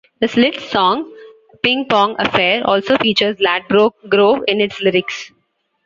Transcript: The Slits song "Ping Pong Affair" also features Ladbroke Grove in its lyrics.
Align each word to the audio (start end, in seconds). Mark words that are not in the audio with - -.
The 0.19 0.27
Slits 0.27 0.67
song 0.71 1.13
"Ping 1.61 1.85
Pong 1.87 2.15
Affair" 2.17 2.65
also 2.65 2.97
features 2.97 3.39
Ladbroke 3.39 3.93
Grove 4.09 4.41
in 4.47 4.59
its 4.59 4.81
lyrics. 4.81 5.31